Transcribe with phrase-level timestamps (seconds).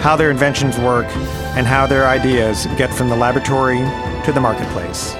[0.00, 1.06] how their inventions work,
[1.56, 3.78] and how their ideas get from the laboratory
[4.24, 5.14] to the marketplace.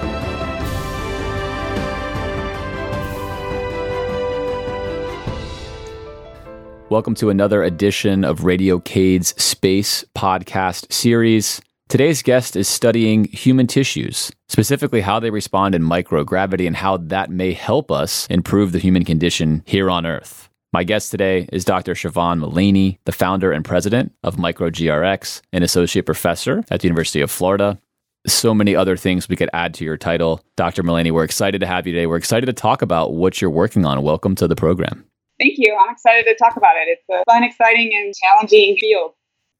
[6.89, 11.61] Welcome to another edition of Radio Cade's Space Podcast Series.
[11.87, 17.29] Today's guest is studying human tissues, specifically how they respond in microgravity and how that
[17.29, 20.50] may help us improve the human condition here on Earth.
[20.73, 21.95] My guest today is Dr.
[21.95, 27.29] Siobhan Malany, the founder and president of MicroGRX, an associate professor at the University of
[27.29, 27.77] Florida.
[28.25, 30.41] So many other things we could add to your title.
[30.55, 30.81] Dr.
[30.81, 32.07] Malany, we're excited to have you today.
[32.07, 34.01] We're excited to talk about what you're working on.
[34.01, 35.03] Welcome to the program.
[35.39, 35.77] Thank you.
[35.77, 36.87] I'm excited to talk about it.
[36.87, 39.11] It's a fun, exciting, and challenging field.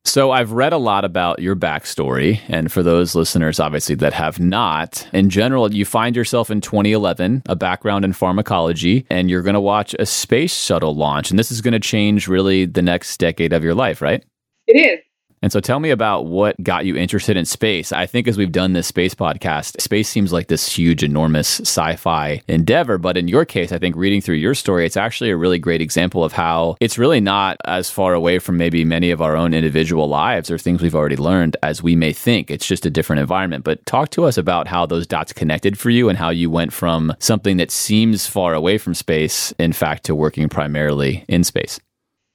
[0.03, 2.41] So, I've read a lot about your backstory.
[2.47, 7.43] And for those listeners, obviously, that have not, in general, you find yourself in 2011,
[7.45, 11.29] a background in pharmacology, and you're going to watch a space shuttle launch.
[11.29, 14.23] And this is going to change really the next decade of your life, right?
[14.67, 15.10] It is.
[15.41, 17.91] And so tell me about what got you interested in space.
[17.91, 21.95] I think as we've done this space podcast, space seems like this huge, enormous sci
[21.95, 22.97] fi endeavor.
[22.97, 25.81] But in your case, I think reading through your story, it's actually a really great
[25.81, 29.53] example of how it's really not as far away from maybe many of our own
[29.53, 32.51] individual lives or things we've already learned as we may think.
[32.51, 33.63] It's just a different environment.
[33.63, 36.71] But talk to us about how those dots connected for you and how you went
[36.71, 41.79] from something that seems far away from space, in fact, to working primarily in space.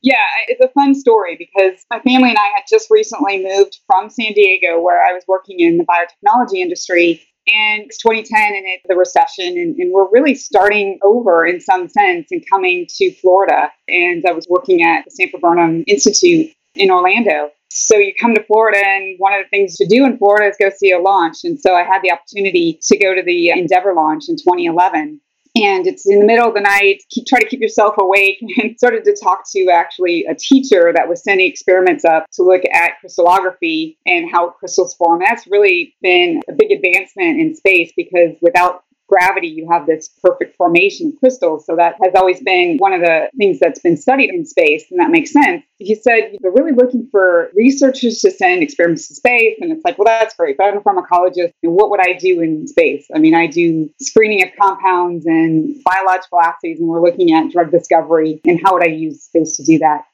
[0.02, 4.11] Yeah, it's a fun story because my family and I had just recently moved from
[4.11, 7.22] San Diego, where I was working in the biotechnology industry.
[7.48, 11.89] And it's 2010 and it's the recession, and, and we're really starting over in some
[11.89, 13.70] sense and coming to Florida.
[13.89, 17.51] And I was working at the Sanford Burnham Institute in Orlando.
[17.70, 20.57] So you come to Florida, and one of the things to do in Florida is
[20.61, 21.39] go see a launch.
[21.45, 25.20] And so I had the opportunity to go to the Endeavour launch in 2011
[25.56, 28.77] and it's in the middle of the night keep, try to keep yourself awake and
[28.77, 32.98] started to talk to actually a teacher that was sending experiments up to look at
[33.00, 35.20] crystallography and how crystals form.
[35.24, 40.56] That's really been a big advancement in space because without gravity, you have this perfect
[40.56, 41.67] formation of crystals.
[41.67, 45.00] So that has always been one of the things that's been studied in space, and
[45.00, 45.62] that makes sense.
[45.78, 49.98] He said they're really looking for researchers to send experiments to space, and it's like,
[49.98, 53.06] well, that's great, but I'm a pharmacologist, and what would I do in space?
[53.14, 57.70] I mean, I do screening of compounds and biological assays, and we're looking at drug
[57.70, 60.05] discovery, and how would I use space to do that?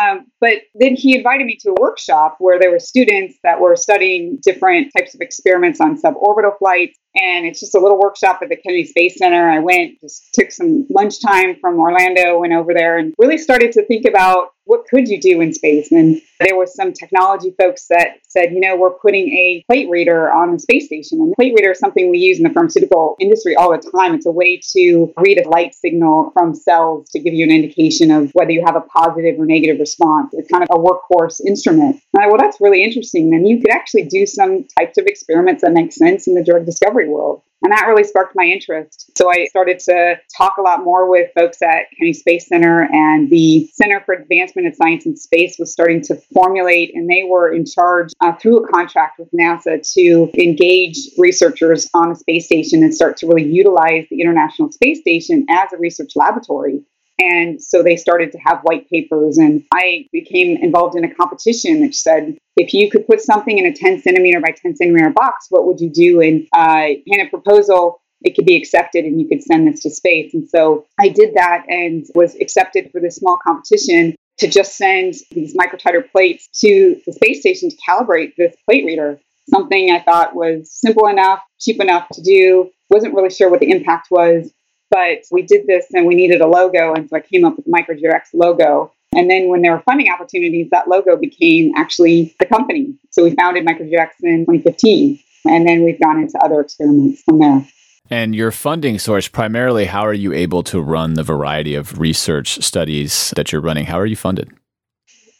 [0.00, 3.76] Um, but then he invited me to a workshop where there were students that were
[3.76, 8.48] studying different types of experiments on suborbital flights and it's just a little workshop at
[8.48, 9.50] the Kennedy Space Center.
[9.50, 13.84] I went, just took some lunchtime from Orlando, went over there, and really started to
[13.84, 15.90] think about what could you do in space.
[15.90, 20.30] And there was some technology folks that said, you know, we're putting a plate reader
[20.32, 21.20] on the space station.
[21.20, 24.14] And the plate reader is something we use in the pharmaceutical industry all the time.
[24.14, 28.10] It's a way to read a light signal from cells to give you an indication
[28.10, 30.32] of whether you have a positive or negative response.
[30.32, 32.00] It's kind of a workhorse instrument.
[32.14, 33.30] And I, well, that's really interesting.
[33.30, 36.66] Then you could actually do some types of experiments that make sense in the drug
[36.66, 37.42] discovery world.
[37.62, 39.16] And that really sparked my interest.
[39.16, 43.30] So I started to talk a lot more with folks at Kennedy Space Center, and
[43.30, 47.52] the Center for Advancement of Science and Space was starting to formulate, and they were
[47.52, 52.82] in charge uh, through a contract with NASA to engage researchers on the space station
[52.82, 56.82] and start to really utilize the International Space Station as a research laboratory.
[57.20, 61.80] And so they started to have white papers, and I became involved in a competition
[61.80, 65.46] which said, if you could put something in a 10 centimeter by 10 centimeter box,
[65.50, 66.20] what would you do?
[66.20, 68.00] And uh, hand a proposal.
[68.22, 70.32] It could be accepted, and you could send this to space.
[70.32, 75.14] And so I did that and was accepted for this small competition to just send
[75.30, 79.18] these microtiter plates to the space station to calibrate this plate reader.
[79.50, 82.70] Something I thought was simple enough, cheap enough to do.
[82.90, 84.52] Wasn't really sure what the impact was,
[84.92, 86.92] but we did this and we needed a logo.
[86.92, 88.92] And so I came up with the MicroGRX logo.
[89.16, 92.94] And then when there were funding opportunities, that logo became actually the company.
[93.10, 95.18] So we founded MicroGRX in 2015.
[95.46, 97.66] And then we've gone into other experiments from there.
[98.10, 102.62] And your funding source, primarily, how are you able to run the variety of research
[102.62, 103.86] studies that you're running?
[103.86, 104.50] How are you funded?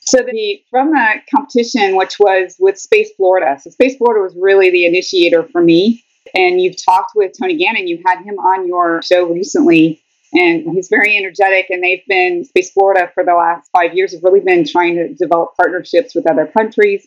[0.05, 3.59] So the from the competition, which was with Space Florida.
[3.63, 6.03] So Space Florida was really the initiator for me.
[6.35, 10.03] And you've talked with Tony Gannon, you had him on your show recently,
[10.33, 11.67] and he's very energetic.
[11.71, 15.15] And they've been, Space Florida for the last five years have really been trying to
[15.15, 17.07] develop partnerships with other countries.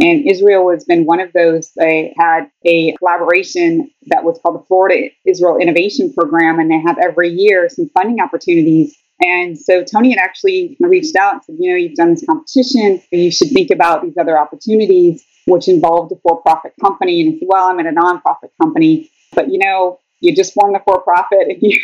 [0.00, 1.70] And Israel has been one of those.
[1.76, 6.96] They had a collaboration that was called the Florida Israel Innovation Program, and they have
[6.98, 8.96] every year some funding opportunities.
[9.22, 13.02] And so Tony had actually reached out and said, you know, you've done this competition,
[13.12, 17.20] you should think about these other opportunities, which involved a for profit company.
[17.20, 19.10] And he said, well, I'm at a nonprofit company.
[19.34, 21.78] But, you know, you just formed the for-profit and you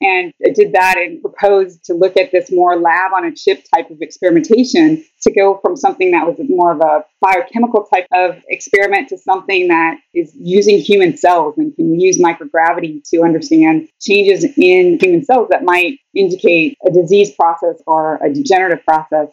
[0.00, 3.90] and did that and proposed to look at this more lab on a chip type
[3.90, 9.08] of experimentation to go from something that was more of a biochemical type of experiment
[9.08, 14.98] to something that is using human cells and can use microgravity to understand changes in
[15.00, 19.28] human cells that might indicate a disease process or a degenerative process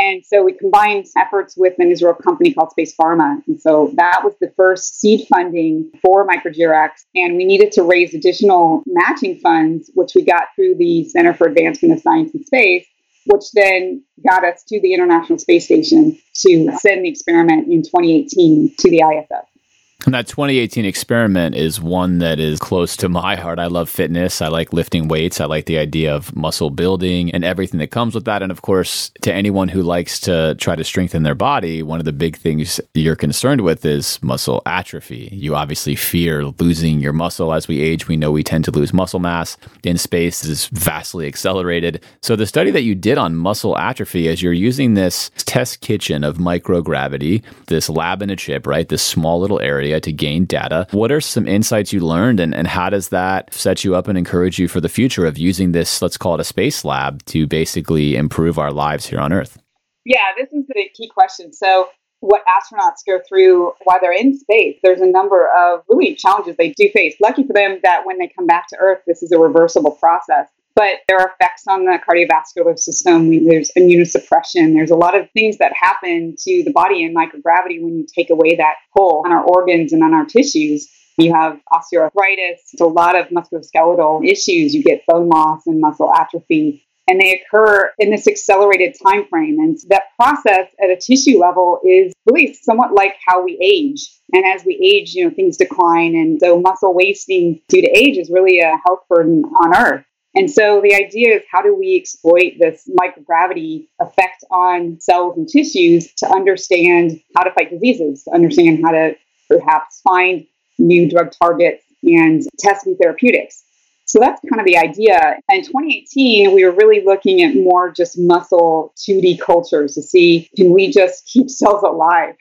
[0.00, 3.42] and so we combined efforts with an Israel company called Space Pharma.
[3.46, 6.90] And so that was the first seed funding for MicroGRX.
[7.14, 11.48] And we needed to raise additional matching funds, which we got through the Center for
[11.48, 12.86] Advancement of Science and Space,
[13.26, 18.76] which then got us to the International Space Station to send the experiment in 2018
[18.78, 19.59] to the ISS.
[20.06, 23.58] And that 2018 experiment is one that is close to my heart.
[23.58, 24.40] I love fitness.
[24.40, 25.42] I like lifting weights.
[25.42, 28.42] I like the idea of muscle building and everything that comes with that.
[28.42, 32.06] And of course, to anyone who likes to try to strengthen their body, one of
[32.06, 35.28] the big things you're concerned with is muscle atrophy.
[35.32, 38.08] You obviously fear losing your muscle as we age.
[38.08, 42.02] We know we tend to lose muscle mass in space is vastly accelerated.
[42.22, 46.24] So the study that you did on muscle atrophy is you're using this test kitchen
[46.24, 48.88] of microgravity, this lab in a chip, right?
[48.88, 50.86] This small little area area to gain data.
[50.92, 54.16] What are some insights you learned, and, and how does that set you up and
[54.16, 57.46] encourage you for the future of using this, let's call it a space lab, to
[57.46, 59.58] basically improve our lives here on Earth?
[60.04, 61.52] Yeah, this is the key question.
[61.52, 61.88] So,
[62.20, 66.70] what astronauts go through while they're in space, there's a number of really challenges they
[66.70, 67.14] do face.
[67.18, 70.48] Lucky for them that when they come back to Earth, this is a reversible process
[70.80, 73.44] but there are effects on the cardiovascular system.
[73.44, 74.72] There's immunosuppression.
[74.72, 78.30] There's a lot of things that happen to the body in microgravity when you take
[78.30, 80.88] away that pull on our organs and on our tissues.
[81.18, 84.74] You have osteoarthritis, so a lot of musculoskeletal issues.
[84.74, 89.58] You get bone loss and muscle atrophy, and they occur in this accelerated time frame.
[89.58, 94.10] And that process at a tissue level is really somewhat like how we age.
[94.32, 96.14] And as we age, you know, things decline.
[96.14, 100.06] And so muscle wasting due to age is really a health burden on Earth.
[100.34, 105.48] And so the idea is how do we exploit this microgravity effect on cells and
[105.48, 109.16] tissues to understand how to fight diseases, to understand how to
[109.48, 110.46] perhaps find
[110.78, 113.64] new drug targets and test new therapeutics.
[114.06, 115.38] So that's kind of the idea.
[115.50, 120.72] In 2018, we were really looking at more just muscle 2D cultures to see can
[120.72, 122.34] we just keep cells alive?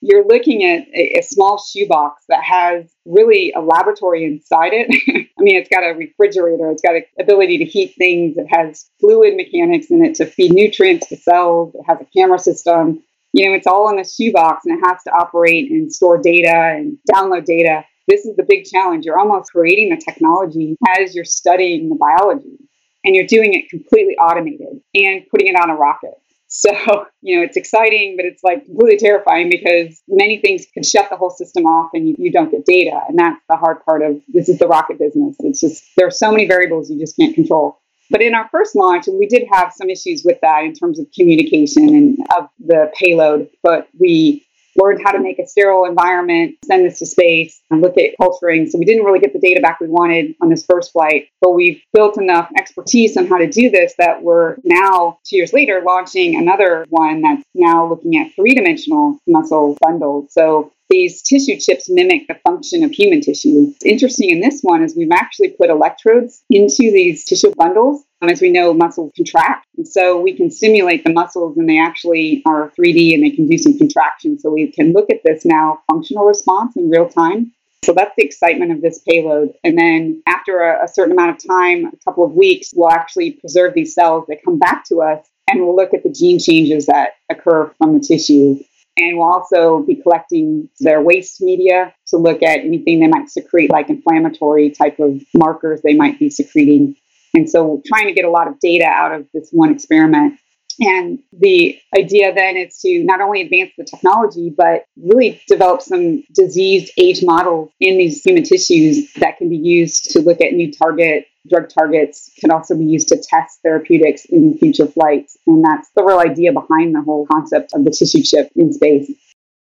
[0.00, 4.88] You're looking at a, a, small shoebox that has really a laboratory inside it.
[5.38, 8.90] I mean, it's got a refrigerator, it's got an ability to heat things, it has
[8.98, 13.02] fluid mechanics in it to feed nutrients to cells, it has a camera system.
[13.32, 16.74] You know, it's all in a shoebox and it has to operate and store data
[16.76, 17.84] and download data.
[18.08, 19.04] This is the big challenge.
[19.04, 22.58] You're almost creating the technology as you're studying the biology,
[23.04, 26.20] and you're doing it completely automated and putting it on a rocket.
[26.52, 31.08] So, you know, it's exciting, but it's like completely terrifying because many things can shut
[31.08, 33.00] the whole system off and you, you don't get data.
[33.08, 35.36] And that's the hard part of this is the rocket business.
[35.38, 37.78] It's just, there are so many variables you just can't control.
[38.10, 41.06] But in our first launch, we did have some issues with that in terms of
[41.16, 44.44] communication and of the payload, but we
[44.76, 48.68] learned how to make a sterile environment, send this to space, and look at culturing.
[48.68, 51.50] So we didn't really get the data back we wanted on this first flight, but
[51.50, 55.82] we've built enough expertise on how to do this that we're now, two years later,
[55.84, 60.32] launching another one that's now looking at three dimensional muscle bundles.
[60.32, 63.72] So these tissue chips mimic the function of human tissue.
[63.84, 68.02] Interesting in this one is we've actually put electrodes into these tissue bundles.
[68.20, 69.66] And as we know, muscles contract.
[69.76, 73.46] And so we can simulate the muscles and they actually are 3D and they can
[73.46, 74.38] do some contraction.
[74.38, 77.52] So we can look at this now functional response in real time.
[77.82, 79.54] So that's the excitement of this payload.
[79.64, 83.32] And then after a, a certain amount of time, a couple of weeks, we'll actually
[83.32, 86.86] preserve these cells that come back to us and we'll look at the gene changes
[86.86, 88.58] that occur from the tissue.
[88.98, 93.70] And we'll also be collecting their waste media to look at anything they might secrete,
[93.70, 96.96] like inflammatory type of markers they might be secreting.
[97.34, 100.38] And so trying to get a lot of data out of this one experiment.
[100.80, 106.24] And the idea then is to not only advance the technology, but really develop some
[106.34, 110.72] disease age models in these human tissues that can be used to look at new
[110.72, 115.36] target drug targets can also be used to test therapeutics in future flights.
[115.46, 119.10] And that's the real idea behind the whole concept of the tissue chip in space.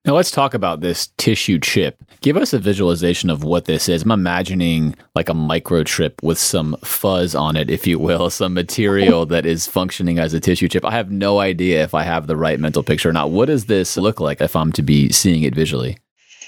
[0.09, 2.03] Now let's talk about this tissue chip.
[2.21, 4.01] Give us a visualization of what this is.
[4.01, 9.27] I'm imagining like a microchip with some fuzz on it, if you will, some material
[9.27, 10.83] that is functioning as a tissue chip.
[10.83, 13.29] I have no idea if I have the right mental picture or not.
[13.29, 15.99] What does this look like if I'm to be seeing it visually?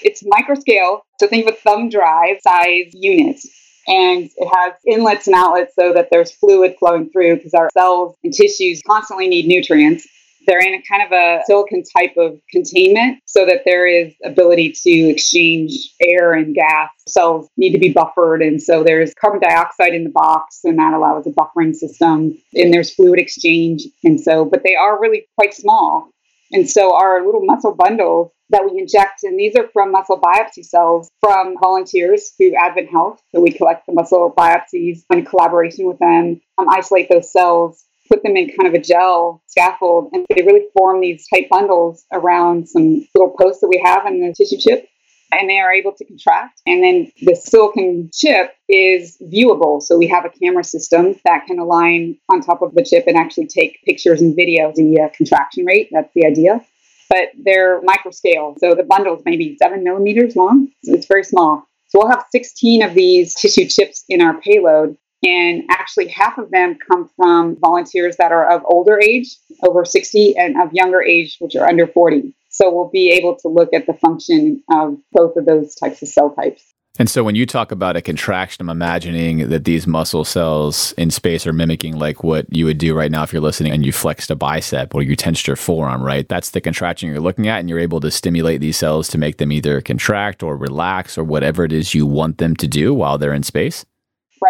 [0.02, 1.02] It's microscale.
[1.20, 3.38] So think of a thumb drive size unit
[3.86, 8.16] and it has inlets and outlets so that there's fluid flowing through because our cells
[8.24, 10.08] and tissues constantly need nutrients.
[10.46, 14.74] They're in a kind of a silicon type of containment so that there is ability
[14.82, 16.90] to exchange air and gas.
[17.06, 18.42] Cells need to be buffered.
[18.42, 22.36] And so there's carbon dioxide in the box, and that allows a buffering system.
[22.54, 23.84] And there's fluid exchange.
[24.04, 26.10] And so, but they are really quite small.
[26.52, 30.62] And so our little muscle bundles that we inject, and these are from muscle biopsy
[30.62, 33.22] cells from volunteers through Advent Health.
[33.34, 38.22] So we collect the muscle biopsies in collaboration with them, um, isolate those cells, put
[38.22, 42.68] them in kind of a gel scaffold, and they really form these tight bundles around
[42.68, 44.88] some little posts that we have in the tissue chip.
[45.34, 46.60] And they are able to contract.
[46.66, 49.80] And then the silicon chip is viewable.
[49.80, 53.16] So we have a camera system that can align on top of the chip and
[53.16, 55.88] actually take pictures and videos the uh, contraction rate.
[55.90, 56.60] That's the idea.
[57.08, 58.58] But they're microscale.
[58.58, 60.68] So the bundle's is maybe seven millimeters long.
[60.84, 61.66] So it's very small.
[61.88, 64.98] So we'll have 16 of these tissue chips in our payload.
[65.24, 70.36] And actually, half of them come from volunteers that are of older age, over 60,
[70.36, 72.34] and of younger age, which are under 40.
[72.48, 76.08] So we'll be able to look at the function of both of those types of
[76.08, 76.72] cell types.
[76.98, 81.10] And so when you talk about a contraction, I'm imagining that these muscle cells in
[81.10, 83.92] space are mimicking like what you would do right now if you're listening and you
[83.92, 86.28] flexed a bicep or you tensed your forearm, right?
[86.28, 89.38] That's the contraction you're looking at, and you're able to stimulate these cells to make
[89.38, 93.16] them either contract or relax or whatever it is you want them to do while
[93.16, 93.86] they're in space.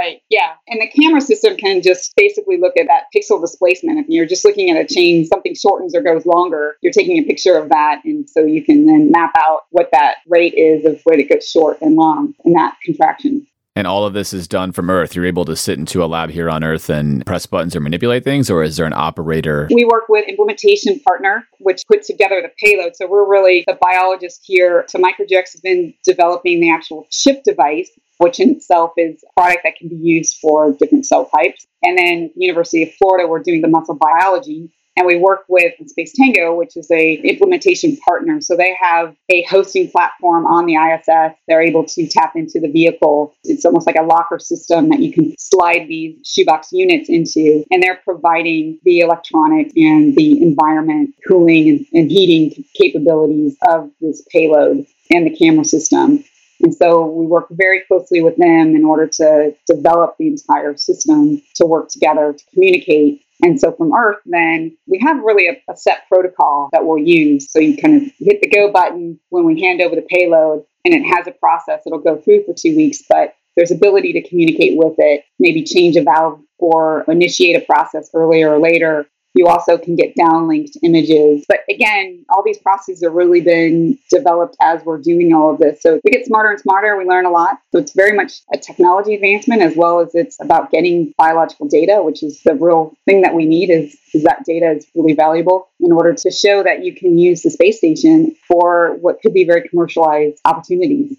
[0.02, 0.21] Right.
[0.30, 0.54] Yeah.
[0.66, 4.00] And the camera system can just basically look at that pixel displacement.
[4.00, 7.23] If you're just looking at a chain, something shortens or goes longer, you're taking a
[7.23, 8.00] picture of that.
[8.04, 11.49] And so you can then map out what that rate is of when it gets
[11.49, 13.47] short and long in that contraction.
[13.76, 15.14] And all of this is done from Earth.
[15.14, 18.25] You're able to sit into a lab here on Earth and press buttons or manipulate
[18.25, 19.68] things, or is there an operator?
[19.73, 22.97] We work with implementation partner, which puts together the payload.
[22.97, 24.85] So we're really the biologist here.
[24.88, 27.90] So MicroGRX has been developing the actual chip device
[28.22, 31.66] which in itself is a product that can be used for different cell types.
[31.82, 34.70] And then University of Florida, we're doing the muscle biology.
[34.96, 38.42] And we work with Space Tango, which is a implementation partner.
[38.42, 41.34] So they have a hosting platform on the ISS.
[41.48, 43.34] They're able to tap into the vehicle.
[43.42, 47.64] It's almost like a locker system that you can slide these shoebox units into.
[47.70, 54.22] And they're providing the electronics and the environment cooling and, and heating capabilities of this
[54.30, 56.22] payload and the camera system.
[56.62, 61.42] And so we work very closely with them in order to develop the entire system
[61.57, 63.25] to work together to communicate.
[63.42, 67.50] And so from Earth, then we have really a, a, set protocol that we'll use.
[67.50, 70.95] So you kind of hit the go button when we hand over the payload, and
[70.95, 74.78] it has a process it'll go through for two weeks, but there's ability to communicate
[74.78, 79.78] with it, maybe change a valve or initiate a process earlier or later you also
[79.78, 81.44] can get downlinked images.
[81.48, 85.80] But again, all these processes have really been developed as we're doing all of this.
[85.80, 86.96] So we get smarter and smarter.
[86.96, 87.58] We learn a lot.
[87.72, 92.02] So it's very much a technology advancement as well as it's about getting biological data,
[92.02, 95.68] which is the real thing that we need is, is that data is really valuable
[95.80, 99.44] in order to show that you can use the space station for what could be
[99.44, 101.16] very commercialized opportunities.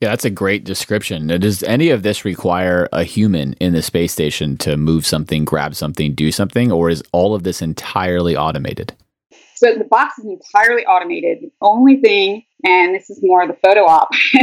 [0.00, 1.26] Yeah, that's a great description.
[1.26, 5.74] Does any of this require a human in the space station to move something, grab
[5.74, 8.94] something, do something, or is all of this entirely automated?
[9.54, 11.38] So the box is entirely automated.
[11.40, 14.10] The only thing, and this is more the photo op,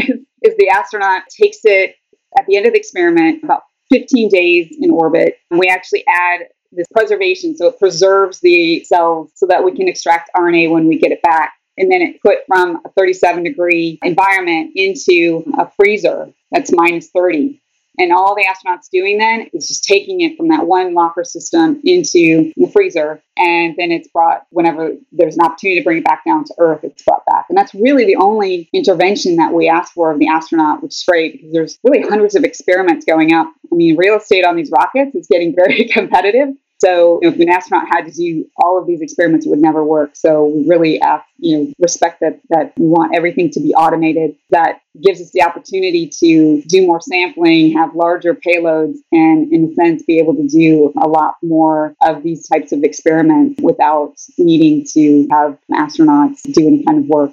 [0.41, 1.95] is the astronaut takes it
[2.37, 6.47] at the end of the experiment, about 15 days in orbit, and we actually add
[6.71, 10.97] this preservation, so it preserves the cells so that we can extract RNA when we
[10.97, 16.31] get it back and then it put from a 37 degree environment into a freezer
[16.51, 17.59] that's minus 30.
[17.99, 21.79] And all the astronauts doing then is just taking it from that one locker system
[21.83, 23.21] into the freezer.
[23.37, 26.79] And then it's brought whenever there's an opportunity to bring it back down to Earth,
[26.83, 27.45] it's brought back.
[27.49, 31.03] And that's really the only intervention that we ask for of the astronaut, which is
[31.07, 33.47] great because there's really hundreds of experiments going up.
[33.71, 36.49] I mean, real estate on these rockets is getting very competitive.
[36.83, 40.15] So if an astronaut had to do all of these experiments, it would never work.
[40.15, 44.35] So we really ask, you know, respect that that we want everything to be automated.
[44.49, 49.73] That gives us the opportunity to do more sampling, have larger payloads, and in a
[49.75, 54.85] sense be able to do a lot more of these types of experiments without needing
[54.93, 57.31] to have astronauts do any kind of work.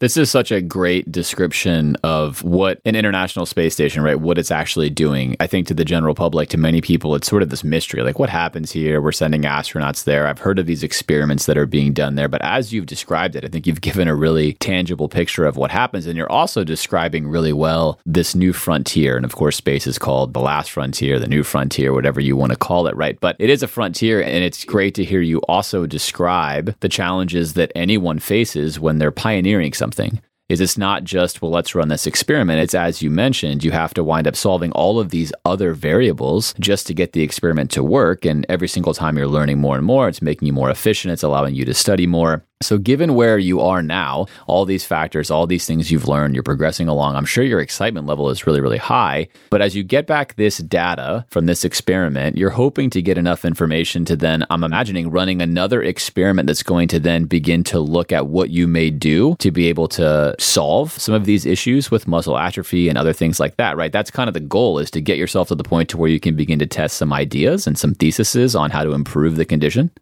[0.00, 4.20] This is such a great description of what an international space station, right?
[4.20, 5.34] What it's actually doing.
[5.40, 8.02] I think to the general public, to many people, it's sort of this mystery.
[8.02, 9.00] Like, what happens here?
[9.00, 10.28] We're sending astronauts there.
[10.28, 13.44] I've heard of these experiments that are being done there, but as you've described it,
[13.44, 16.06] I think you've given a really tangible picture of what happens.
[16.06, 19.16] And you're also describing really well this new frontier.
[19.16, 22.52] And of course, space is called the last frontier, the new frontier, whatever you want
[22.52, 23.18] to call it, right?
[23.18, 24.22] But it is a frontier.
[24.22, 29.10] And it's great to hear you also describe the challenges that anyone faces when they're
[29.10, 32.60] pioneering something something is it's not just well let's run this experiment.
[32.60, 36.54] It's as you mentioned you have to wind up solving all of these other variables
[36.58, 38.24] just to get the experiment to work.
[38.24, 41.12] And every single time you're learning more and more it's making you more efficient.
[41.12, 45.30] It's allowing you to study more so, given where you are now, all these factors,
[45.30, 48.60] all these things you've learned, you're progressing along, I'm sure your excitement level is really,
[48.60, 49.28] really high.
[49.50, 53.44] But as you get back this data from this experiment, you're hoping to get enough
[53.44, 58.10] information to then, I'm imagining, running another experiment that's going to then begin to look
[58.10, 62.08] at what you may do to be able to solve some of these issues with
[62.08, 63.92] muscle atrophy and other things like that, right?
[63.92, 66.18] That's kind of the goal is to get yourself to the point to where you
[66.18, 69.92] can begin to test some ideas and some theses on how to improve the condition.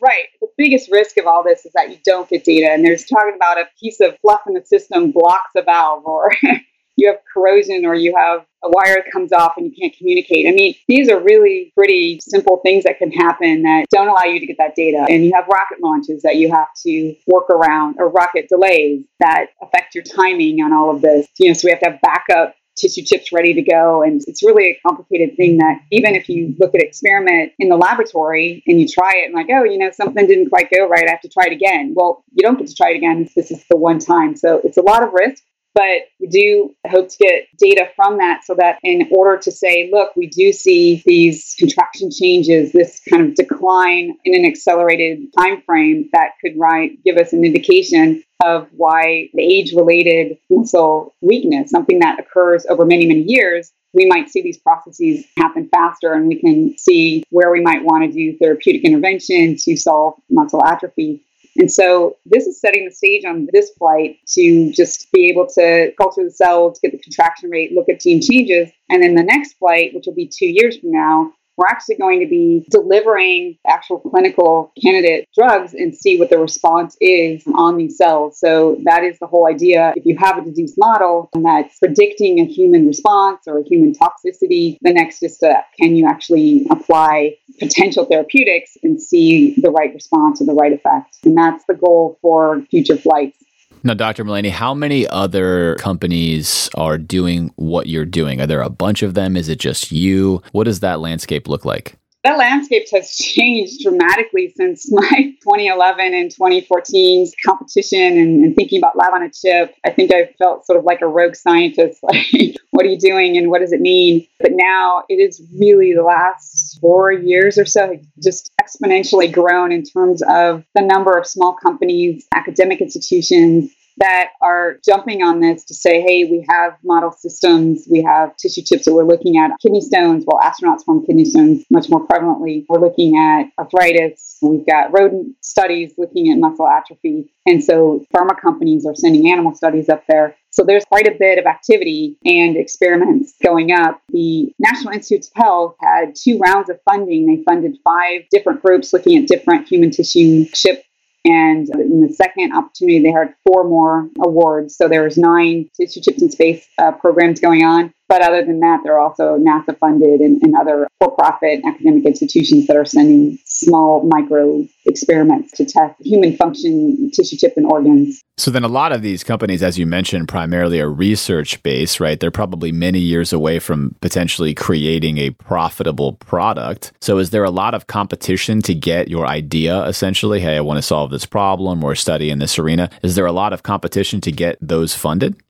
[0.00, 0.26] Right.
[0.40, 2.70] The biggest risk of all this is that you don't get data.
[2.70, 6.32] And there's talking about a piece of fluff in the system blocks a valve, or
[6.96, 10.46] you have corrosion, or you have a wire that comes off and you can't communicate.
[10.46, 14.40] I mean, these are really pretty simple things that can happen that don't allow you
[14.40, 15.06] to get that data.
[15.08, 19.46] And you have rocket launches that you have to work around, or rocket delays that
[19.62, 21.26] affect your timing on all of this.
[21.38, 24.02] You know, so we have to have backup tissue chips ready to go.
[24.02, 27.76] And it's really a complicated thing that even if you look at experiment in the
[27.76, 31.04] laboratory and you try it and like, oh, you know, something didn't quite go right,
[31.06, 31.92] I have to try it again.
[31.94, 33.28] Well, you don't get to try it again.
[33.36, 34.36] This is the one time.
[34.36, 35.42] So it's a lot of risk.
[35.74, 39.88] But we do hope to get data from that so that in order to say,
[39.92, 45.62] look, we do see these contraction changes, this kind of decline in an accelerated time
[45.62, 51.70] frame that could right, give us an indication of why the age related muscle weakness,
[51.70, 56.28] something that occurs over many, many years, we might see these processes happen faster and
[56.28, 61.24] we can see where we might want to do therapeutic intervention to solve muscle atrophy.
[61.56, 65.92] And so this is setting the stage on this flight to just be able to
[66.00, 68.70] culture the cells, get the contraction rate, look at gene changes.
[68.88, 72.20] And then the next flight, which will be two years from now, we're actually going
[72.20, 77.98] to be delivering actual clinical candidate drugs and see what the response is on these
[77.98, 78.40] cells.
[78.40, 79.92] So that is the whole idea.
[79.94, 83.92] If you have a disease model and that's predicting a human response or a human
[83.92, 89.92] toxicity, the next is to can you actually apply potential therapeutics and see the right
[89.92, 91.18] response or the right effect?
[91.24, 93.36] And that's the goal for future flights.
[93.82, 94.24] Now, Dr.
[94.24, 98.40] Malany, how many other companies are doing what you're doing?
[98.40, 99.36] Are there a bunch of them?
[99.36, 100.42] Is it just you?
[100.52, 101.96] What does that landscape look like?
[102.22, 108.96] That landscape has changed dramatically since my 2011 and 2014 competition and, and, thinking about
[108.96, 109.74] lab on a chip.
[109.84, 113.36] I think I felt sort of like a rogue scientist, like, what are you doing
[113.36, 114.26] and what does it mean?
[114.38, 119.82] But now it is really the last four years or so, just exponentially grown in
[119.82, 125.74] terms of the number of small companies, academic institutions, that are jumping on this to
[125.74, 129.80] say, hey, we have model systems, we have tissue chips that we're looking at kidney
[129.80, 130.24] stones.
[130.26, 132.64] Well, astronauts form kidney stones much more prevalently.
[132.68, 134.38] We're looking at arthritis.
[134.42, 137.32] We've got rodent studies looking at muscle atrophy.
[137.46, 140.36] And so pharma companies are sending animal studies up there.
[140.50, 144.02] So there's quite a bit of activity and experiments going up.
[144.08, 147.26] The National Institutes of Health had two rounds of funding.
[147.26, 150.82] They funded five different groups looking at different human tissue chip
[151.24, 154.76] and in the second opportunity, they had four more awards.
[154.76, 157.92] So there was nine chips in space uh, programs going on.
[158.10, 162.04] But other than that, there are also NASA funded and, and other for profit academic
[162.04, 168.20] institutions that are sending small micro experiments to test human function, tissue chip, and organs.
[168.36, 172.18] So then a lot of these companies, as you mentioned, primarily are research based, right?
[172.18, 176.92] They're probably many years away from potentially creating a profitable product.
[177.00, 180.40] So is there a lot of competition to get your idea essentially?
[180.40, 182.90] Hey, I want to solve this problem or study in this arena.
[183.04, 185.40] Is there a lot of competition to get those funded?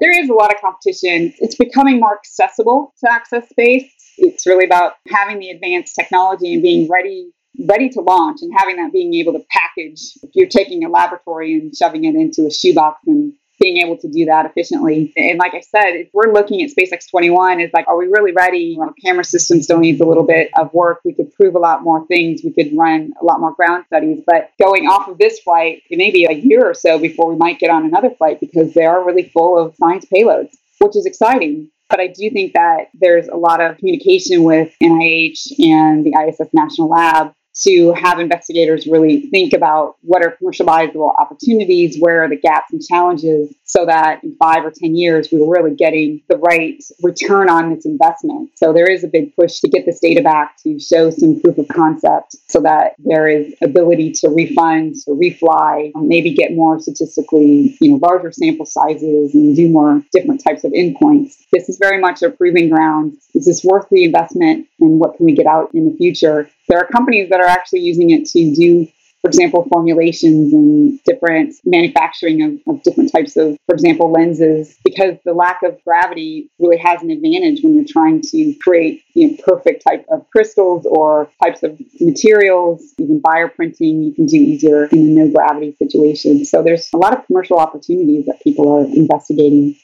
[0.00, 1.32] There is a lot of competition.
[1.38, 3.92] It's becoming more accessible to access space.
[4.18, 7.30] It's really about having the advanced technology and being ready
[7.66, 10.12] ready to launch and having that being able to package.
[10.22, 14.08] If you're taking a laboratory and shoving it into a shoebox and being able to
[14.08, 15.12] do that efficiently.
[15.16, 18.32] And like I said, if we're looking at SpaceX 21, it's like, are we really
[18.32, 18.76] ready?
[18.80, 21.00] Our camera system still needs a little bit of work.
[21.04, 22.42] We could prove a lot more things.
[22.44, 24.22] We could run a lot more ground studies.
[24.26, 27.36] But going off of this flight, it may be a year or so before we
[27.36, 31.06] might get on another flight because they are really full of science payloads, which is
[31.06, 31.70] exciting.
[31.88, 36.48] But I do think that there's a lot of communication with NIH and the ISS
[36.52, 42.36] National Lab to have investigators really think about what are commercializable opportunities, where are the
[42.36, 46.36] gaps and challenges, so that in five or 10 years, we we're really getting the
[46.36, 48.50] right return on this investment.
[48.56, 51.58] So there is a big push to get this data back to show some proof
[51.58, 57.76] of concept so that there is ability to refund to refly, maybe get more statistically,
[57.80, 61.36] you know, larger sample sizes and do more different types of endpoints.
[61.52, 63.16] This is very much a proving ground.
[63.34, 66.50] Is this worth the investment and what can we get out in the future?
[66.68, 68.88] There are companies that are actually using it to do
[69.26, 75.16] for example, formulations and different manufacturing of, of, different types of, for example, lenses, because
[75.24, 79.36] the lack of gravity really has an advantage when you're trying to create you know,
[79.44, 84.98] perfect type of crystals or types of materials, even bioprinting you can do easier in
[84.98, 86.44] a no gravity situation.
[86.44, 89.76] So there's a lot of commercial opportunities that people are investigating.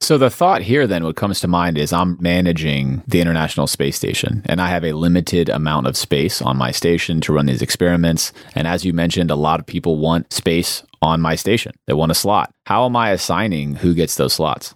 [0.00, 3.96] So the thought here then what comes to mind is I'm managing the International Space
[3.96, 7.62] Station and I have a limited amount of space on my station to run these
[7.62, 11.72] experiments and as you mentioned a lot of people want space on my station.
[11.86, 12.52] They want a slot.
[12.66, 14.74] How am I assigning who gets those slots?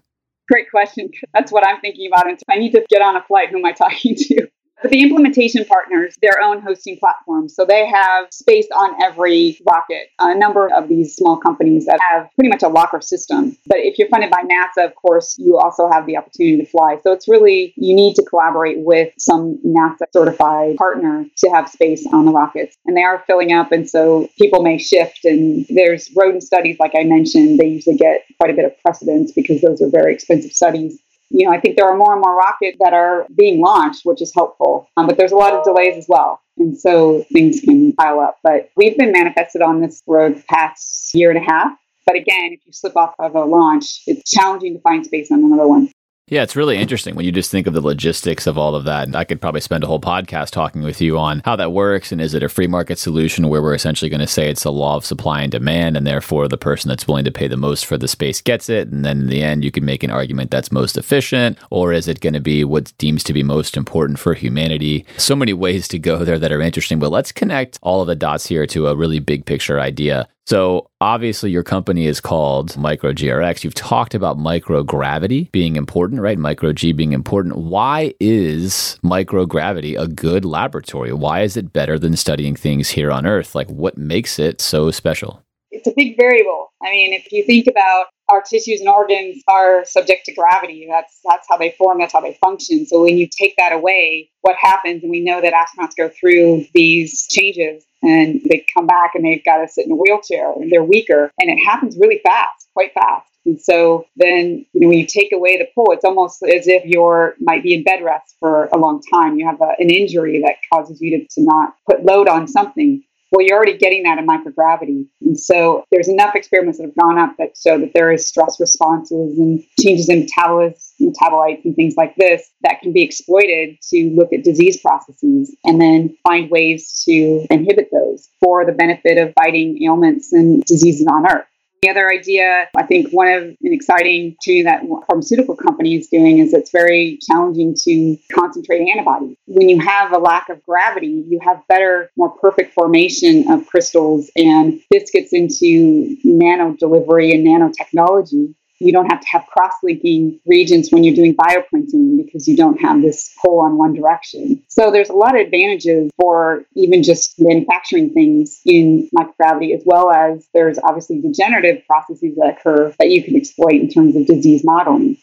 [0.49, 1.11] Great question.
[1.33, 2.27] That's what I'm thinking about.
[2.49, 3.51] I need to get on a flight.
[3.51, 4.49] Who am I talking to?
[4.83, 7.55] But the implementation partners, their own hosting platforms.
[7.55, 10.09] So they have space on every rocket.
[10.19, 13.57] A number of these small companies that have pretty much a locker system.
[13.67, 16.99] But if you're funded by NASA, of course, you also have the opportunity to fly.
[17.03, 22.07] So it's really, you need to collaborate with some NASA certified partner to have space
[22.13, 22.77] on the rockets.
[22.87, 23.73] And they are filling up.
[23.73, 25.25] And so people may shift.
[25.25, 29.33] And there's rodent studies, like I mentioned, they usually get quite a bit of precedence
[29.33, 30.99] because those are very expensive studies
[31.31, 34.21] you know, I think there are more and more rockets that are being launched, which
[34.21, 34.89] is helpful.
[34.97, 36.41] Um, but there's a lot of delays as well.
[36.59, 38.39] And so things can pile up.
[38.43, 41.73] But we've been manifested on this road the past year and a half.
[42.05, 45.45] But again, if you slip off of a launch, it's challenging to find space on
[45.45, 45.91] another one.
[46.31, 49.09] Yeah, it's really interesting when you just think of the logistics of all of that.
[49.09, 52.13] And I could probably spend a whole podcast talking with you on how that works.
[52.13, 54.71] And is it a free market solution where we're essentially going to say it's a
[54.71, 57.85] law of supply and demand, and therefore the person that's willing to pay the most
[57.85, 58.93] for the space gets it?
[58.93, 61.59] And then in the end, you can make an argument that's most efficient.
[61.71, 65.07] Or is it going to be what deems to be most important for humanity?
[65.17, 67.01] So many ways to go there that are interesting.
[67.01, 70.29] But let's connect all of the dots here to a really big picture idea.
[70.47, 73.63] So obviously your company is called MicroGRX.
[73.63, 76.39] You've talked about microgravity being important, right?
[76.39, 77.57] Micro G being important.
[77.57, 81.13] Why is microgravity a good laboratory?
[81.13, 83.55] Why is it better than studying things here on Earth?
[83.55, 85.43] Like what makes it so special?
[85.71, 86.73] It's a big variable.
[86.83, 90.87] I mean, if you think about our tissues and organs are subject to gravity.
[90.89, 91.99] That's that's how they form.
[91.99, 92.87] That's how they function.
[92.87, 95.03] So when you take that away, what happens?
[95.03, 99.45] And we know that astronauts go through these changes and they come back and they've
[99.45, 102.93] got to sit in a wheelchair and they're weaker and it happens really fast quite
[102.95, 106.67] fast and so then you know when you take away the pull it's almost as
[106.67, 109.91] if you're might be in bed rest for a long time you have a, an
[109.91, 114.03] injury that causes you to, to not put load on something well, you're already getting
[114.03, 115.07] that in microgravity.
[115.21, 118.59] And so there's enough experiments that have gone up that show that there is stress
[118.59, 124.11] responses and changes in metabolites, metabolites and things like this that can be exploited to
[124.17, 129.33] look at disease processes and then find ways to inhibit those for the benefit of
[129.35, 131.47] fighting ailments and diseases on Earth.
[131.83, 136.39] The other idea, I think one of an exciting too that pharmaceutical company is doing
[136.39, 139.37] is it's very challenging to concentrate antibodies.
[139.47, 144.31] When you have a lack of gravity, you have better, more perfect formation of crystals,
[144.37, 150.91] and this gets into nano delivery and nanotechnology you don't have to have cross-linking reagents
[150.91, 154.63] when you're doing bioprinting because you don't have this pull on one direction.
[154.69, 160.11] So there's a lot of advantages for even just manufacturing things in microgravity, as well
[160.11, 164.63] as there's obviously degenerative processes that occur that you can exploit in terms of disease
[164.65, 165.17] modeling.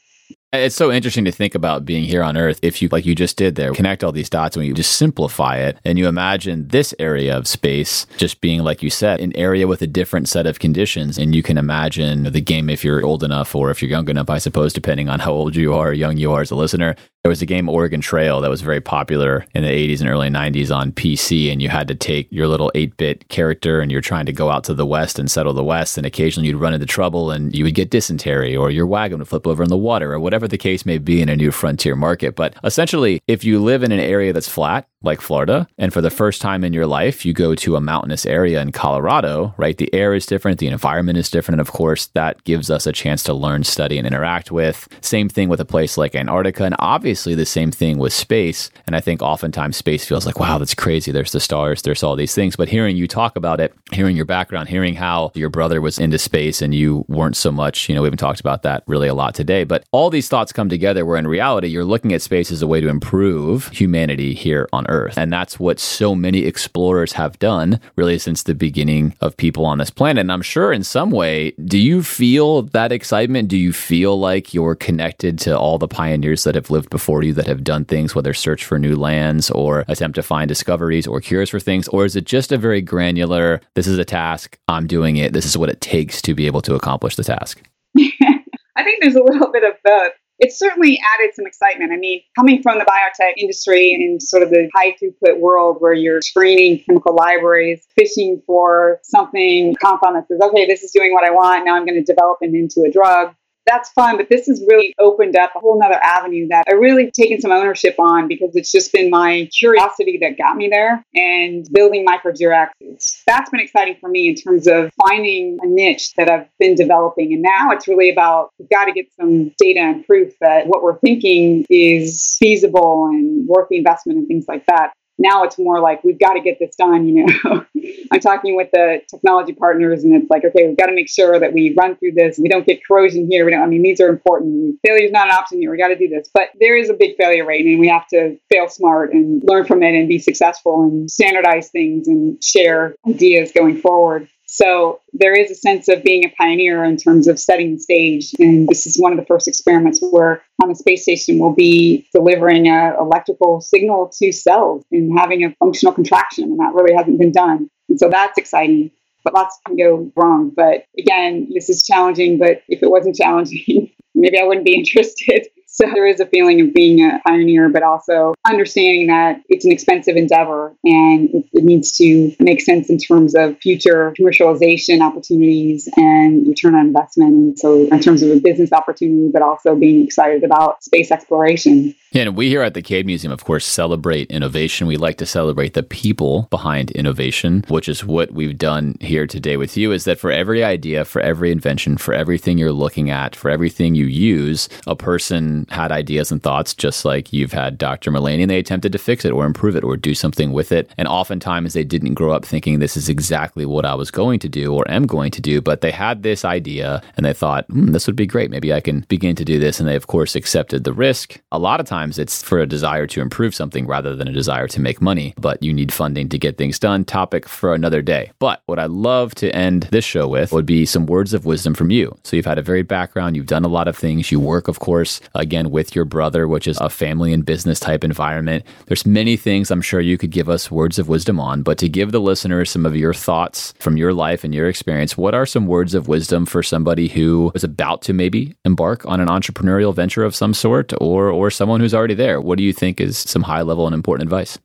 [0.53, 2.57] It's so interesting to think about being here on Earth.
[2.61, 5.57] If you, like you just did there, connect all these dots and you just simplify
[5.57, 9.67] it and you imagine this area of space just being, like you said, an area
[9.67, 11.17] with a different set of conditions.
[11.17, 14.29] And you can imagine the game if you're old enough or if you're young enough,
[14.29, 16.95] I suppose, depending on how old you are young you are as a listener.
[17.23, 20.29] There was a game Oregon Trail that was very popular in the 80s and early
[20.29, 23.99] 90s on PC, and you had to take your little 8 bit character and you're
[23.99, 25.97] trying to go out to the west and settle the west.
[25.97, 29.27] And occasionally you'd run into trouble and you would get dysentery or your wagon would
[29.27, 31.97] flip over in the water or whatever the case may be in a new frontier
[31.97, 32.35] market.
[32.35, 36.09] But essentially, if you live in an area that's flat, like Florida, and for the
[36.09, 39.77] first time in your life, you go to a mountainous area in Colorado, right?
[39.77, 41.59] The air is different, the environment is different.
[41.59, 44.87] And of course, that gives us a chance to learn, study, and interact with.
[45.01, 46.63] Same thing with a place like Antarctica.
[46.63, 48.71] And obviously, the same thing with space.
[48.87, 51.11] And I think oftentimes space feels like, wow, that's crazy.
[51.11, 52.55] There's the stars, there's all these things.
[52.55, 56.17] But hearing you talk about it, hearing your background, hearing how your brother was into
[56.17, 59.13] space and you weren't so much, you know, we haven't talked about that really a
[59.13, 59.63] lot today.
[59.63, 62.67] But all these thoughts come together where in reality, you're looking at space as a
[62.67, 65.17] way to improve humanity here on Earth.
[65.17, 69.77] And that's what so many explorers have done really since the beginning of people on
[69.77, 70.21] this planet.
[70.21, 73.47] And I'm sure in some way, do you feel that excitement?
[73.49, 77.33] Do you feel like you're connected to all the pioneers that have lived before you
[77.33, 81.21] that have done things, whether search for new lands or attempt to find discoveries or
[81.21, 81.87] cures for things?
[81.89, 85.45] Or is it just a very granular, this is a task, I'm doing it, this
[85.45, 87.61] is what it takes to be able to accomplish the task?
[87.97, 91.91] I think there's a little bit of both it certainly added some excitement.
[91.91, 95.93] I mean, coming from the biotech industry and sort of the high throughput world where
[95.93, 101.23] you're screening chemical libraries, fishing for something compound that says, okay, this is doing what
[101.23, 101.65] I want.
[101.65, 103.33] Now I'm going to develop it into a drug
[103.67, 104.17] that's fun.
[104.17, 107.51] But this has really opened up a whole nother avenue that I really taken some
[107.51, 113.21] ownership on because it's just been my curiosity that got me there and building microgeoreactors.
[113.27, 117.33] That's been exciting for me in terms of finding a niche that I've been developing.
[117.33, 120.81] And now it's really about we've got to get some data and proof that what
[120.81, 125.79] we're thinking is feasible and worth the investment and things like that now it's more
[125.79, 127.65] like we've got to get this done you know?
[128.11, 131.39] I'm talking with the technology partners and it's like okay we've got to make sure
[131.39, 132.37] that we run through this.
[132.37, 133.45] We don't get corrosion here.
[133.45, 134.79] We don't i mean these are important.
[134.85, 135.71] Failure is not an option here.
[135.71, 136.29] We got to do this.
[136.33, 139.65] But there is a big failure rate and we have to fail smart and learn
[139.65, 145.33] from it and be successful and standardize things and share ideas going forward so there
[145.33, 148.33] is a sense of being a pioneer in terms of setting the stage.
[148.39, 152.07] And this is one of the first experiments where on the space station we'll be
[152.13, 156.45] delivering an electrical signal to cells and having a functional contraction.
[156.45, 157.69] And that really hasn't been done.
[157.89, 158.89] And so that's exciting.
[159.25, 160.53] But lots can go wrong.
[160.55, 162.37] But again, this is challenging.
[162.37, 165.47] But if it wasn't challenging, maybe I wouldn't be interested.
[165.79, 169.71] So there is a feeling of being a pioneer, but also understanding that it's an
[169.71, 176.47] expensive endeavor and it, needs to make sense in terms of future commercialization opportunities and
[176.47, 177.33] return on investment.
[177.33, 181.93] And so, in terms of a business opportunity, but also being excited about space exploration.
[182.13, 184.87] Yeah, and we here at the Cade Museum, of course, celebrate innovation.
[184.87, 189.57] We like to celebrate the people behind innovation, which is what we've done here today
[189.57, 189.91] with you.
[189.91, 193.93] Is that for every idea, for every invention, for everything you're looking at, for everything
[193.93, 198.09] you use, a person had ideas and thoughts, just like you've had Dr.
[198.09, 200.89] Malany, and they attempted to fix it or improve it or do something with it.
[200.97, 204.49] And oftentimes they didn't grow up thinking this is exactly what I was going to
[204.49, 207.91] do or am going to do, but they had this idea and they thought, hmm,
[207.91, 208.49] this would be great.
[208.49, 209.81] Maybe I can begin to do this.
[209.81, 211.41] And they, of course, accepted the risk.
[211.51, 214.67] A lot of times it's for a desire to improve something rather than a desire
[214.67, 217.03] to make money, but you need funding to get things done.
[217.03, 218.31] Topic for another day.
[218.39, 221.73] But what I'd love to end this show with would be some words of wisdom
[221.73, 222.15] from you.
[222.23, 224.79] So you've had a varied background, you've done a lot of things, you work, of
[224.79, 228.63] course, again, with your brother, which is a family and business type environment.
[228.85, 231.89] There's many things I'm sure you could give us words of wisdom on, but to
[231.89, 235.45] give the listeners some of your thoughts from your life and your experience, what are
[235.45, 239.93] some words of wisdom for somebody who is about to maybe embark on an entrepreneurial
[239.93, 242.41] venture of some sort or or someone who's already there?
[242.41, 244.57] What do you think is some high level and important advice?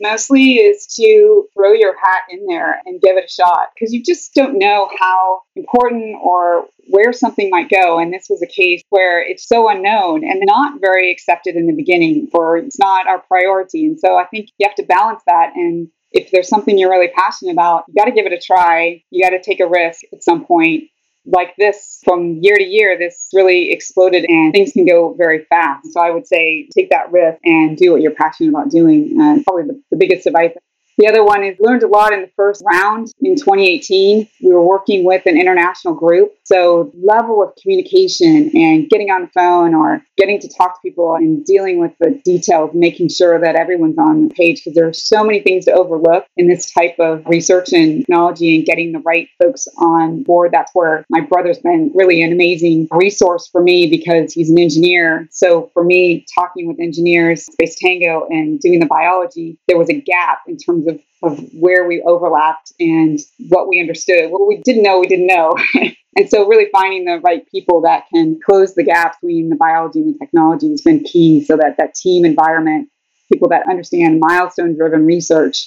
[0.00, 4.02] mostly is to throw your hat in there and give it a shot because you
[4.02, 7.98] just don't know how important or where something might go.
[7.98, 11.74] And this was a case where it's so unknown and not very accepted in the
[11.74, 13.86] beginning, or it's not our priority.
[13.86, 15.52] And so I think you have to balance that.
[15.54, 19.02] And if there's something you're really passionate about, you got to give it a try.
[19.10, 20.84] You got to take a risk at some point
[21.26, 25.92] like this from year to year, this really exploded and things can go very fast.
[25.92, 29.20] So I would say take that risk and do what you're passionate about doing.
[29.20, 30.52] Uh, probably the, the biggest advice
[30.98, 34.28] the other one is learned a lot in the first round in 2018.
[34.42, 36.32] We were working with an international group.
[36.44, 41.14] So, level of communication and getting on the phone or getting to talk to people
[41.16, 44.92] and dealing with the details, making sure that everyone's on the page because there are
[44.92, 49.00] so many things to overlook in this type of research and technology and getting the
[49.00, 50.50] right folks on board.
[50.52, 55.28] That's where my brother's been really an amazing resource for me because he's an engineer.
[55.30, 60.00] So, for me, talking with engineers, Space Tango, and doing the biology, there was a
[60.00, 60.85] gap in terms
[61.26, 64.30] of, where we overlapped and what we understood.
[64.30, 65.56] What we didn't know, we didn't know.
[66.16, 70.00] and so, really finding the right people that can close the gap between the biology
[70.00, 72.88] and the technology has been key so that that team environment,
[73.32, 75.66] people that understand milestone driven research,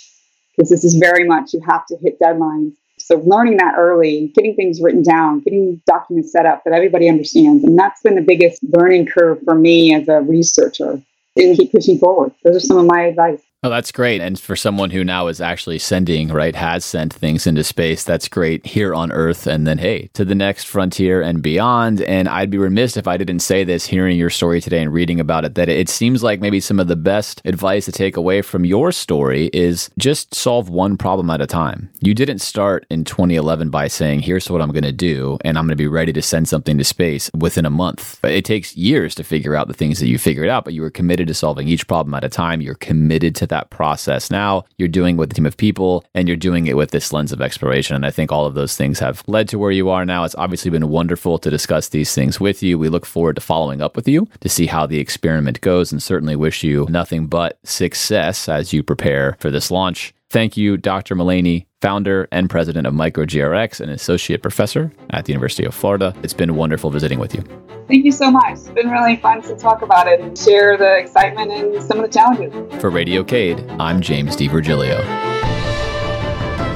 [0.56, 2.74] because this is very much you have to hit deadlines.
[2.98, 7.64] So learning that early, getting things written down, getting documents set up that everybody understands.
[7.64, 11.02] And that's been the biggest learning curve for me as a researcher
[11.36, 12.34] and keep pushing forward.
[12.44, 13.42] Those are some of my advice.
[13.62, 14.22] Oh, that's great.
[14.22, 18.30] And for someone who now is actually sending, right, has sent things into space, that's
[18.30, 19.48] great here on Earth.
[19.48, 22.02] And then, hey, to the next frontier and beyond.
[22.04, 25.20] And I'd be remiss if I didn't say this hearing your story today and reading
[25.20, 28.42] about it, that it seems like maybe some of the best advice to take away
[28.42, 31.90] from your story is just solve one problem at a time.
[32.00, 35.66] You didn't start in 2011 by saying, here's what I'm going to do, and I'm
[35.66, 38.24] going to be ready to send something to space within a month.
[38.24, 40.90] It takes years to figure out the things that you figured out, but you were
[40.90, 42.62] committed to solving each problem at a time.
[42.62, 44.32] You're committed to that process.
[44.32, 47.14] Now you're doing it with a team of people and you're doing it with this
[47.14, 47.96] lens of exploration.
[47.96, 50.24] And I think all of those things have led to where you are now.
[50.24, 52.80] It's obviously been wonderful to discuss these things with you.
[52.80, 56.02] We look forward to following up with you to see how the experiment goes and
[56.02, 60.14] certainly wish you nothing but success as you prepare for this launch.
[60.32, 61.16] Thank you, Dr.
[61.16, 66.14] Malany, founder and president of MicroGRX and associate professor at the University of Florida.
[66.22, 67.42] It's been wonderful visiting with you.
[67.88, 68.52] Thank you so much.
[68.52, 72.04] It's been really fun to talk about it and share the excitement and some of
[72.04, 72.54] the challenges.
[72.80, 75.00] For Radio Cade, I'm James DiVirgilio.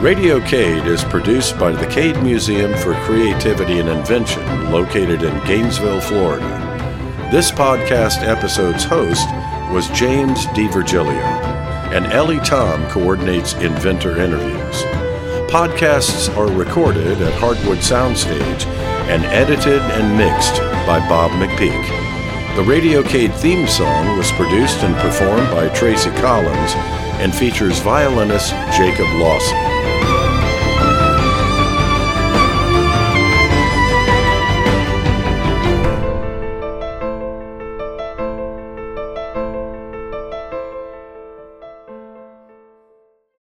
[0.01, 6.01] Radio Cade is produced by the Cade Museum for Creativity and Invention, located in Gainesville,
[6.01, 6.47] Florida.
[7.31, 9.29] This podcast episode's host
[9.71, 14.83] was James DiVirgilio and Ellie Tom coordinates inventor interviews.
[15.47, 18.65] Podcasts are recorded at Hardwood Soundstage
[19.07, 21.85] and edited and mixed by Bob McPeak.
[22.55, 26.73] The Radiocade theme song was produced and performed by Tracy Collins
[27.21, 29.72] and features violinist Jacob Lawson.